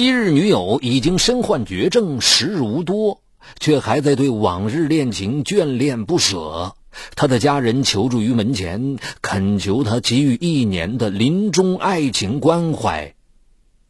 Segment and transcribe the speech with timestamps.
[0.00, 3.20] 昔日女友已经身患绝症，时日无多，
[3.58, 6.74] 却还在对往日恋情眷恋不舍。
[7.16, 13.14] 他的家人求助于门前，恳求他给予一年的临终爱情关怀。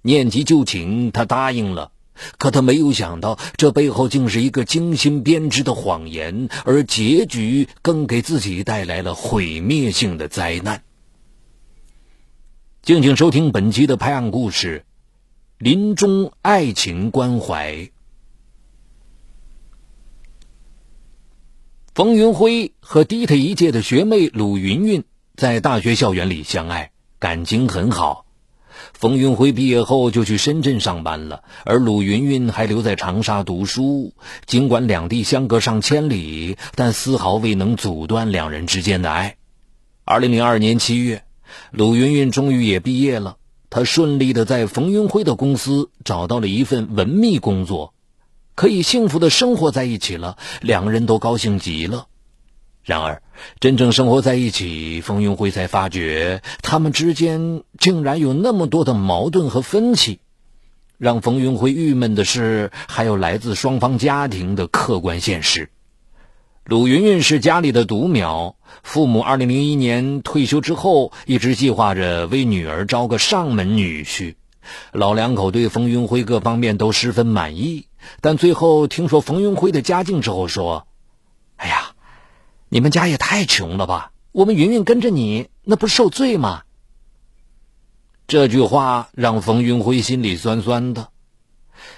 [0.02, 1.92] 念及旧情，他答应了。
[2.38, 10.82] 可他没有想到，这背后竟是一个精心编织的谎言，而结局更给自己带来了毁灭性的灾难。
[12.82, 14.84] 敬请收听本期的拍案故事。
[15.62, 17.90] 临终爱情关怀。
[21.94, 25.04] 冯云辉和低他一届的学妹鲁云云
[25.36, 28.24] 在大学校园里相爱，感情很好。
[28.94, 34.14] 冯云辉毕业后就去深圳上班了，而鲁云云还留在长沙读书。
[34.46, 39.36] 尽管两地相隔上千里，但丝毫未能阻断两人之间的爱。
[40.06, 41.22] 二零零二年七月，
[41.70, 43.36] 鲁云云终于也毕业了。
[43.70, 47.94] 他顺利的在冯云辉的公司找到了一份文秘工作，
[48.56, 52.08] 可以幸福的生活在一起了，两个人都高兴极了。
[52.82, 53.22] 然而，
[53.60, 60.18] 真正生活在一起，冯云辉才发觉他们之间竟然有那么多的矛盾和分歧。
[60.98, 65.70] 让冯云辉郁闷的是，还有来自双方家庭的客观现实。
[66.70, 68.54] 鲁云云是家里的独苗，
[68.84, 74.36] 父母二零零一年退休之后，一直计划着为女儿招个上门女婿。
[74.92, 77.86] 老两口对冯云辉各方面都十分满意，
[78.20, 80.86] 但最后听说冯云辉的家境之后，说
[81.58, 81.90] ：“哎呀，
[82.68, 84.12] 你们家也太穷了吧！
[84.30, 86.62] 我们云云跟着你，那不受罪吗？”
[88.28, 91.08] 这句话让冯云辉心里酸酸的。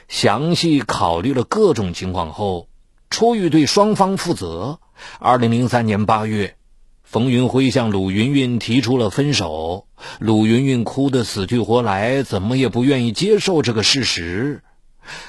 [0.08, 2.68] 详细考虑了各种情况后。
[3.12, 4.80] 出于对双方负责，
[5.20, 6.56] 二零零三年八月，
[7.04, 9.86] 冯云辉向鲁云云提出了分手。
[10.18, 14.62] 鲁云云哭得死去活来，怎么也不愿意接受这个事实。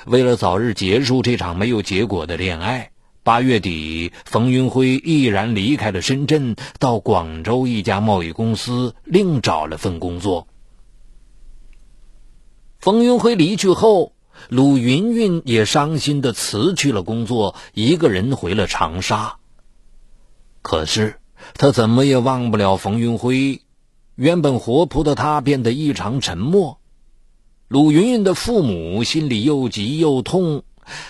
[0.05, 10.47] 为了早日结束这场没有结果的恋爱，八月底，冯云辉毅然离开了深圳，到广州一家贸易公司另找了份工作。
[12.79, 14.12] 冯云辉离去后。
[14.49, 19.37] 鲁云云也伤心的辞去了工作，一个人回了长沙。
[20.61, 21.15] 可是
[21.55, 23.61] 他怎么也忘不了冯云辉，
[24.15, 26.79] 原本活泼的他变得异常沉默。
[27.67, 30.63] 鲁云云的父母心里又急又痛。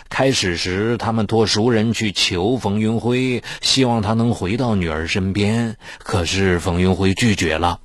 [0.07, 5.77] 开始时，他们托熟人去求冯云辉，希望他能回到女儿身边。
[5.97, 7.79] 可是冯云辉拒绝了。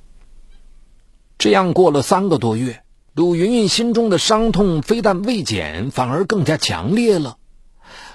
[1.39, 2.83] 这样过了三个多月。
[3.15, 7.37] 鲁云云心中的伤痛非但未减，反而更加强烈了。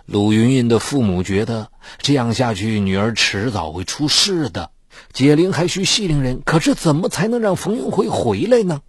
[0.07, 1.69] 鲁云云的父母觉得
[1.99, 4.71] 这样下去，女儿迟早会出事的。
[5.13, 8.81] 解铃还需系铃人，可是怎么才能让冯云辉回来呢？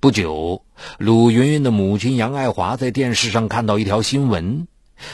[0.00, 0.64] 不久，
[0.98, 4.66] 鲁云云的母亲杨爱华在电视上看到一条新闻。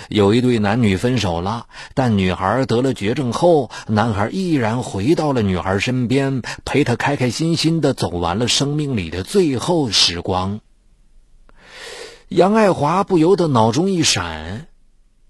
[0.08, 10.60] 有一对男女分手了，但女孩得了绝症后，男孩毅然回到了女孩身边，陪她开开心心的走完了生命里的最后时光。
[12.28, 14.68] 杨爱华不由得脑中一闪：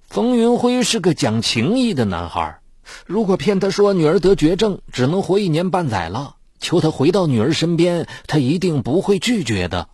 [0.09, 2.61] 冯云辉是个讲情义的男孩，
[3.07, 9.89] 如果骗他说女儿得绝症，只能活一年半载了，求他回到女儿身边，他一定不会拒绝的。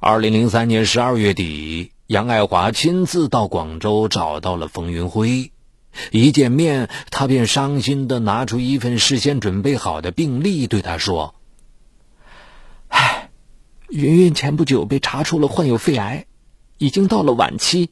[0.00, 1.91] 二零零三年十二月底。
[2.12, 5.50] 杨爱华亲自到广州找到了冯云辉，
[6.10, 11.34] 一见面，他便伤心的拿出一份事先准备好的病历，对他说
[12.88, 13.30] ：“唉，
[13.88, 16.26] 云云前不久被查出了患有肺癌，
[16.76, 17.88] 已经到了晚期，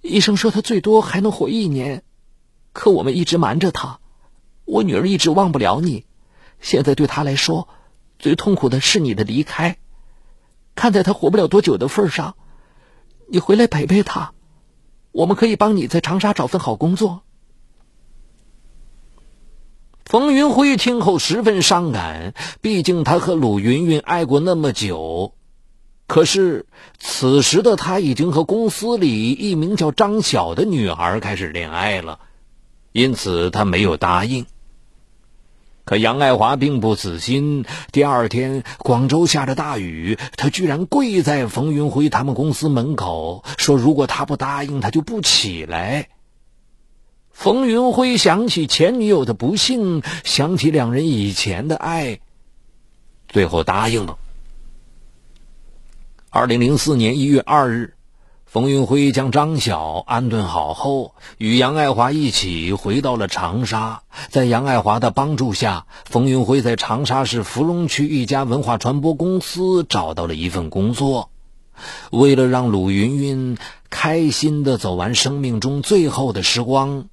[0.00, 2.04] 医生说她最多还能活一年，
[2.72, 4.00] 可我们一直瞒着她，
[4.64, 6.06] 我女儿一直忘不了你，
[6.58, 7.68] 现在对她来说，
[8.18, 9.76] 最痛苦的是你的离开，
[10.74, 12.34] 看在她活不了多久的份上。”
[13.28, 14.32] 你回来陪陪他，
[15.12, 17.22] 我们可以帮你在长沙找份好工作。
[20.04, 25.32] 冯云辉听后十分伤感，毕竟他和鲁云云爱过那么久，
[26.06, 26.66] 可是
[26.98, 32.20] 此时的他已经和公司里一名叫张晓的女孩开始恋爱了，
[32.92, 34.44] 因此他没有答应。
[35.84, 37.64] 可杨爱华并不死心。
[37.90, 46.08] 第二天，广州下着大雨，他居然跪在冯云辉他们公司门口，说：“如果他不答应，他就不起来。”
[47.32, 52.20] 冯云辉想起前女友的不幸，想起两人以前的爱，
[53.28, 54.18] 最后答应了。
[56.30, 57.94] 二零零四年一月二日，
[58.52, 64.02] 冯云辉将张晓安顿好后，与杨爱华一起回到了长沙。
[64.28, 71.30] 在杨爱华的帮助下，冯云辉在长沙市芙蓉区一家文化传播公司找到了一份工作。
[72.10, 73.56] 为了让鲁云云
[73.88, 77.06] 开心的走完生命中最后的时光，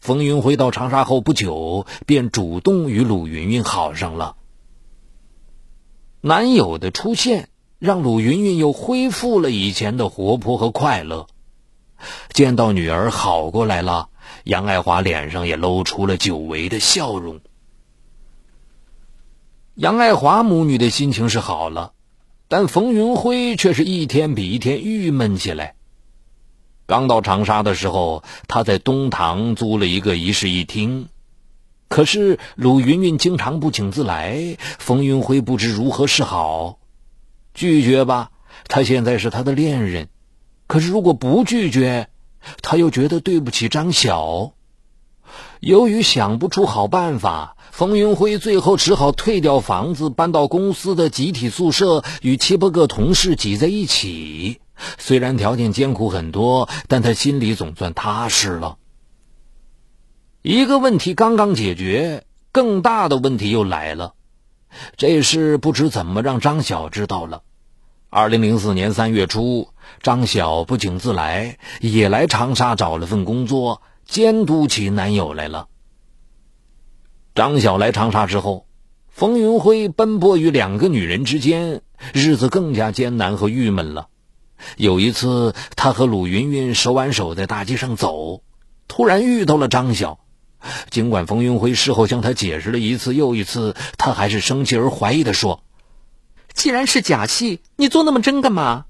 [0.00, 4.36] 冯云辉到长沙后不久便主动与鲁云云好上了。
[6.22, 7.49] 男友的出现。
[7.80, 11.26] 让鲁云云又恢复了以前的活泼和快乐。
[12.30, 14.10] 见到女儿好过来了，
[14.44, 17.40] 杨爱华脸上也露出了久违的笑容。
[19.76, 21.94] 杨爱华母女的心情是好了，
[22.48, 25.74] 但冯云辉却是一天比一天郁闷起来。
[26.84, 31.08] 刚到长沙的时候，他在东塘租了一个一室一厅，
[31.88, 36.76] 可是鲁云云经常不请自来，冯云辉不知如何是好。
[37.60, 38.30] 拒绝吧，
[38.68, 40.08] 他现在是他的恋人。
[40.66, 42.08] 可是如果不拒绝，
[42.62, 44.54] 他又觉得对不起张晓。
[45.60, 54.62] 由于想不出好办法，冯云辉最后只好退掉房子，搬到公司的集体宿舍，与七八个同事挤在一起。
[54.96, 58.78] 虽然条件艰苦很多，但他心里总算踏实了。
[60.40, 64.14] 一个问题刚刚解决，更大的问题又来了。
[64.96, 67.42] 这事不知怎么让张晓知道了。
[68.12, 69.68] 二零零四年三月初，
[70.02, 75.68] 张晓不请自来，也来长沙找了份工作，监督起男友来了。
[77.36, 78.66] 张晓来长沙之后，
[79.06, 84.08] 冯云辉奔波于两个女人之间，日子更加艰难和郁闷了。
[84.76, 88.42] 有一次，他和鲁云云手挽手在大街上走，
[88.88, 90.18] 突然遇到了张晓。
[90.90, 95.62] 尽管冯云辉事后向他解释了一次又一次，他还是生气而怀疑的说
[96.54, 98.86] ：“既然是假戏，你做那么真干嘛？”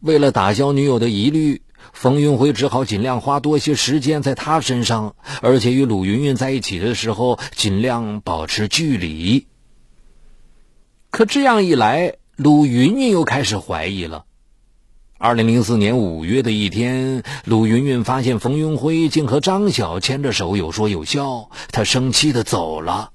[0.00, 9.46] 为了打消女友的疑虑，冯云辉只好尽量花多些时间在她身上，而且与鲁云云在一起的时候尽量保持距离。
[11.10, 14.24] 可这样一来，鲁云云又开始怀疑了。
[15.18, 21.50] 二零零四年五月的一天，鲁云云发现冯云辉竟和张晓牵着手，有说有笑。
[21.70, 23.12] 她生气的走了。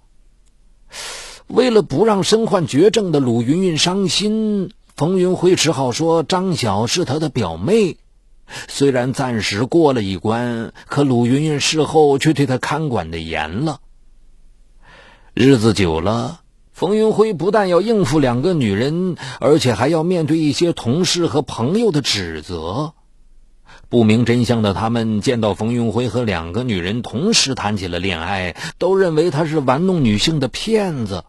[1.47, 7.97] 为了不让身患绝症的鲁云云伤心，冯云辉只好说张晓是他的表妹。
[8.67, 13.79] 虽然暂时过了一关，可鲁云云事后却对他看管的严了。
[15.33, 16.41] 日子久了。
[16.73, 22.93] 冯云辉不但要应付两个女人，而且还要面对一些同事和朋友的指责。
[23.89, 31.23] 不明真相的他们见到冯云辉和两个女人同时谈起了恋爱，都认为他是玩弄女性的骗子。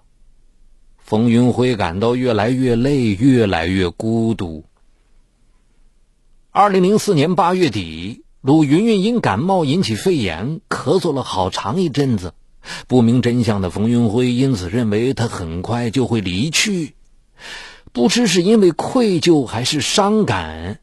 [1.08, 4.66] 冯云辉感到越来越累，越来越孤独。
[6.50, 12.34] 二零零四年八月底，鲁云云因感冒引起肺炎，咳嗽了好长一阵子。
[12.88, 16.92] 不明真相的冯云辉因此认为他很快就会离去，
[17.94, 20.78] 不知是因为愧疚还是伤感，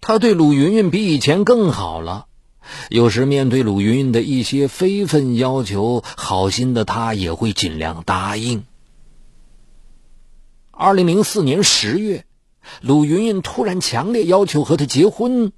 [0.00, 2.24] 他对鲁云云比以前更好了。
[2.88, 8.64] 有时面对鲁云云的一些非分要求，好心的他也会尽量答应。
[10.80, 12.24] 二零零四年十月，
[12.82, 15.50] 鲁云云突然强烈要求和他结婚。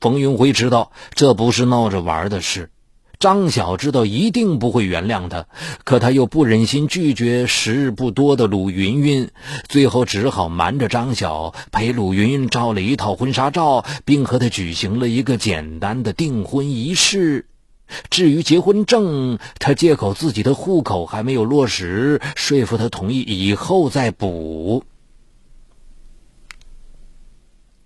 [0.00, 2.72] 冯云辉知道这不是闹着玩的事。
[3.20, 5.46] 张晓知道一定不会原谅他，
[5.84, 9.30] 可他又不忍心拒绝时日不多的鲁云云，
[9.68, 17.46] 最后只好瞒着张晓陪鲁云云照了一套婚纱照，并和他举行了一个简单的订婚仪式。
[18.10, 24.84] 至于结婚证，他借口自己的户口还没有落实，说服他同意以后再补。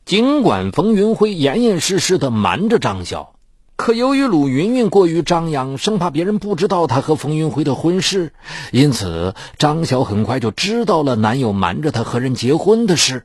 [0.04, 3.34] 尽管冯云辉严严实实的瞒着张晓。
[3.76, 8.32] 可由于鲁云云过于张扬，生怕别人不知道她和冯云辉的婚事，
[8.70, 13.24] 因此张晓很快就知道了男友瞒着她和人结婚的事。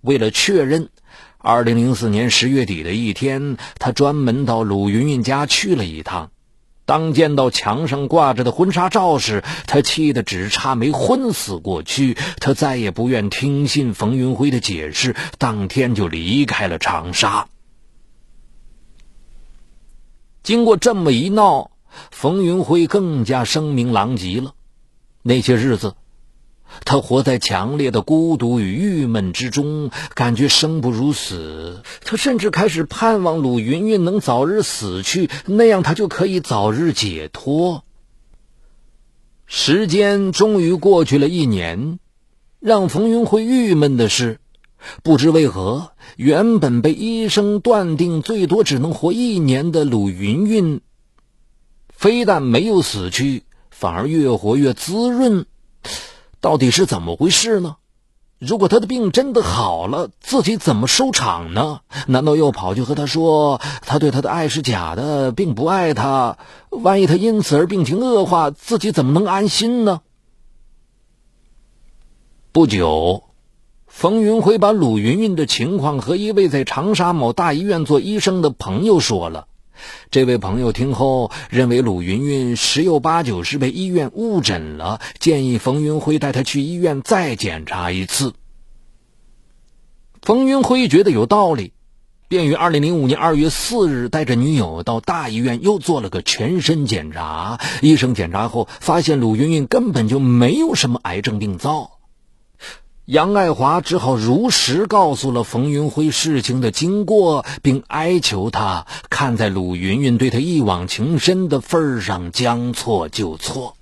[0.00, 0.88] 为了确认，
[1.44, 6.30] 二零零四年十月底的一天，他专门到鲁云云家去了一趟。
[6.86, 12.16] 当见到墙上挂着的婚纱照时，他气得只差没昏死过去。
[12.40, 17.46] 他再也不愿听信冯云辉的解释，当天就离开了长沙。
[20.42, 21.72] 经过这么一闹，
[22.10, 24.54] 冯云辉更加声名狼藉了。
[25.20, 25.94] 那些日子，
[26.84, 31.82] 他活在强烈的孤独与郁闷之中，感觉生不如死。
[32.04, 37.84] 他甚至开始盼望鲁云云能早日死去，那样他就可以早日解脱。
[39.46, 41.98] 时间终于过去了一年，
[42.60, 44.40] 让冯云辉郁闷的是，
[45.02, 50.80] 不知为何，原本被医生断定最多只能活一年的鲁云云，
[51.88, 55.46] 非但没有死去，反而越活越滋润。
[56.44, 57.76] 到底是怎么回事呢？
[58.38, 61.80] 如果他的病真的好了，自己怎么收场呢？
[62.06, 66.36] 难道又跑去和他说他对他的爱是假的，并不爱他？
[66.68, 70.02] 万一他因此而病情恶化，自己怎么能安心呢？
[72.52, 73.24] 不久，
[73.86, 79.46] 冯云辉把鲁云云的情况和一位在长沙某大医院做医生的朋友说了。
[80.10, 88.34] 这位朋友听后认为鲁云云十有八九是被医院误诊了，建议冯云辉带他去医院再检查一次。
[90.22, 91.72] 冯云辉觉得有道理，
[92.28, 97.60] 便于二零零五年二月四日带着女友到大医院又做了个全身检查。
[97.82, 101.93] 医生检查后发现鲁云云根本就没有什么癌症病灶。
[103.06, 113.76] 杨爱华只好如实告诉了冯云辉事情的经过，并哀求他看在鲁云云对他一往情深的份上，将错就错。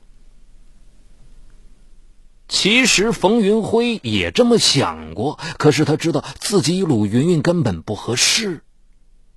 [2.48, 8.64] 其实冯云辉也这么想过，可是他知道自己与鲁云云根本不合适。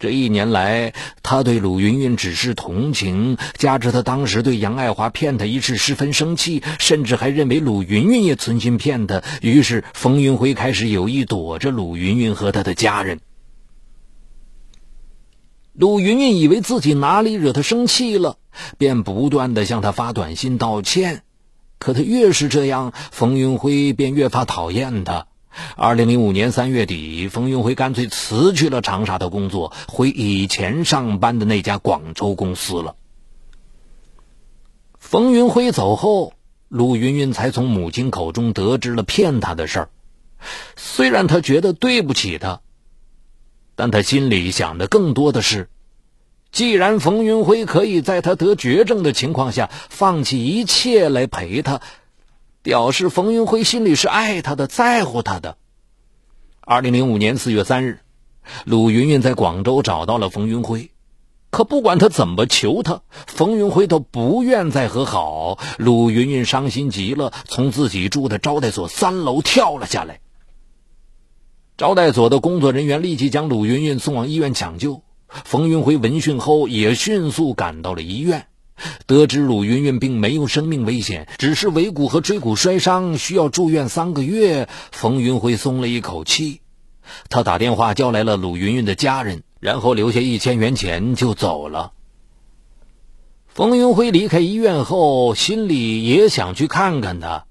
[0.06, 0.94] 这一年来，
[1.24, 9.24] 他对鲁云云只是同情，加之他当时对杨爱华骗他一事十分生气，甚至还认为鲁云云也存心骗他。
[9.42, 13.20] 于是，冯云辉开始有意躲着鲁云云和他的家人。
[15.74, 18.38] 鲁云云以为自己哪里惹他生气了，
[18.78, 21.24] 便不断的向他发短信道歉。
[21.80, 25.26] 可他越是这样，冯云辉便越发讨厌他。
[25.76, 32.96] 二零零五年三月底，冯云辉干脆辞去了长沙的工作，回以前上班的那家广州公司了。
[35.00, 36.34] 冯云辉走后，
[36.68, 39.90] 陆云云才从母亲口中得知了骗他的事儿。
[40.76, 42.62] 虽然他觉得对不起他，
[43.76, 45.70] 但他心里想的更多的是，
[46.52, 51.82] 既然冯云辉可以在他得绝症的情况下放弃一切来陪他。
[52.66, 55.56] 表示冯云辉心里是爱他的，在乎他的。
[56.62, 58.00] 二零零五年四月三日，
[58.66, 60.90] 鲁云云在广州找到了冯云辉，
[61.52, 65.60] 可不管他怎么求他，冯云辉都不愿再和好。
[65.78, 70.20] 鲁云云伤心极了，从自己住的招待所三楼跳了下来。
[71.78, 75.04] 招待所的工作人员立即将鲁云云送往医院抢救。
[75.28, 78.48] 冯云辉闻讯后也迅速赶到了医院。
[79.08, 84.68] 得知鲁云云并没有生命危险，只是尾骨和椎骨摔伤，需要住院三个月。
[84.92, 86.62] 冯云辉松了一口气，
[87.30, 91.94] 他打电话叫来了鲁云云的家人，然后留下一千元钱就走了。
[93.48, 97.46] 冯云辉离开医院后，心里也想去看看他，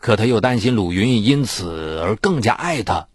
[0.00, 3.08] 可他又担心鲁云云因此而更加爱他。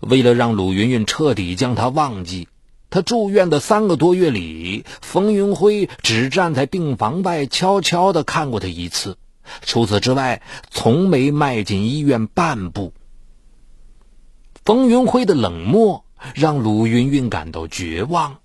[0.00, 2.48] 为了让鲁云云彻底将他忘记。
[2.90, 9.16] 他住院的三个多月里，冯云辉只站在病房外悄悄地看过他一次，
[9.62, 10.42] 除此之外，
[10.72, 12.92] 从没迈进医院半步。
[14.64, 16.04] 冯云辉的冷漠
[16.34, 18.38] 让鲁云云感到绝望，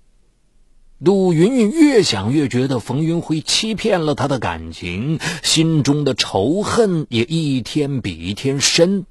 [0.98, 9.06] 鲁云云越想越觉得冯云辉欺骗了他的感情，心中的仇恨也一天比一天深。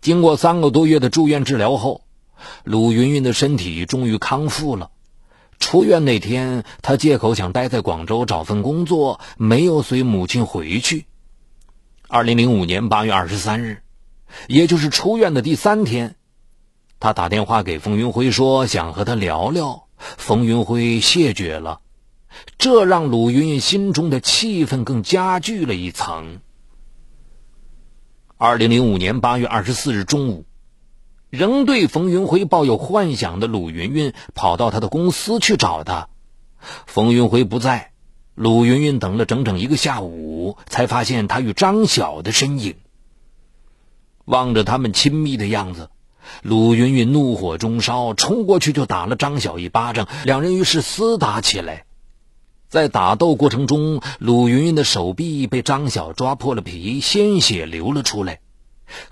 [0.00, 2.03] 经过三个多月的住院治疗后。
[2.64, 4.90] 鲁云云的身体终于康复了。
[5.58, 11.06] 出院那天，她借口想待在广州找份工作，没有随母亲回去。
[12.08, 13.82] 二零零五年八月二十三日，
[14.46, 16.16] 也就是出院的第三天，
[17.00, 19.86] 她打电话给冯云辉说想和他聊聊。
[19.96, 21.80] 冯云辉谢绝了，
[22.58, 26.40] 这让鲁云云心中的气愤更加剧了一层。
[28.36, 30.44] 二零零五年八月二十四日中午。
[31.34, 36.08] 仍对冯云辉抱有幻想的鲁云云跑到他的公司去找他，
[36.86, 37.90] 冯云辉不在，
[38.36, 42.76] 鲁云云等了整整一个下午，才发现他与张晓的身影。
[44.26, 45.90] 望着他们亲密的样子，
[46.42, 51.84] 鲁云云怒火中烧，冲过去就打了张晓一巴掌，两人于是厮打起来。
[52.68, 58.38] 在打斗过程中，鲁云云的手臂被张晓抓破了皮，鲜血流了出来。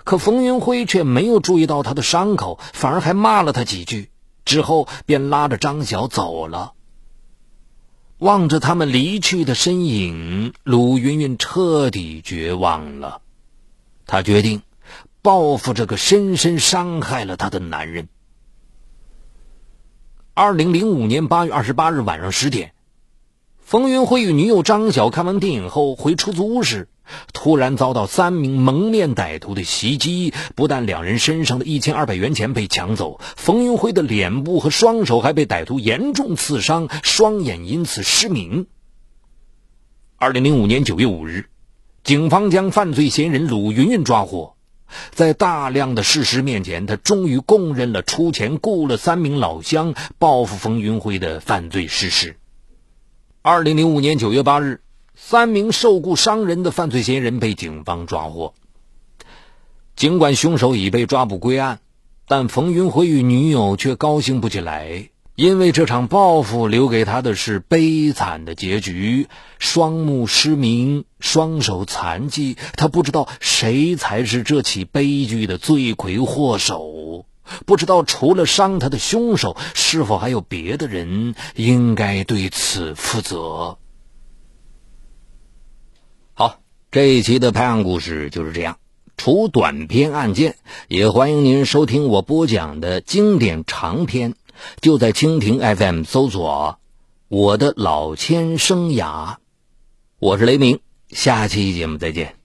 [0.03, 4.09] 可冯云辉却没有注意到他的伤口，反而还骂了他几句，
[4.45, 6.73] 之后便拉着张晓走了。
[8.19, 13.21] 望着他们离去的身影，鲁云云彻底绝望了。
[14.05, 14.61] 他决定
[15.21, 18.07] 报复这个深深伤害了他的男人。
[20.33, 22.73] 二零零五年八月二十八日晚上十点，
[23.59, 26.87] 冯云辉与女友张晓看完电影后回出租屋时，
[27.33, 30.33] 突然遭到三名蒙面歹徒的袭击。
[30.55, 38.67] 不但两人身上的一千二百元钱被抢走，冯云辉的脸部和双手还被歹徒严重刺伤，双眼因此失明。
[40.17, 41.49] 二零零五年九月五日，
[42.03, 44.55] 警方将犯罪嫌疑人鲁云云抓获。
[45.11, 52.37] 在大量的事实面前，他终于供认了出钱雇了三名老乡报复冯云辉的犯罪事实。
[53.41, 54.81] 二零零五年九月八日，
[55.15, 58.53] 三名受雇伤人的犯罪嫌疑人被警方抓获。
[59.95, 61.79] 尽管凶手已被抓捕归案，
[62.27, 65.09] 但冯云辉与女友却高兴不起来。
[65.35, 69.27] 因为这场报复留给他的是悲惨的结局，
[69.57, 72.55] 双目失明，双手残疾。
[72.75, 77.25] 他不知道谁才是这起悲剧的罪魁祸首，
[77.65, 83.79] 不知道除了伤他的凶手，是否还有别的人应该对此负责。
[86.35, 86.59] 好，
[86.93, 88.77] 这一期的拍案故事就是这样。
[89.17, 90.57] 除短篇案件，
[90.87, 94.35] 也欢迎您收听我播讲的经典长篇。
[94.79, 96.77] 就在蜻蜓 FM 搜索
[97.29, 99.37] “我的老千生涯”，
[100.21, 102.42] 我是雷鸣，下期节目再见。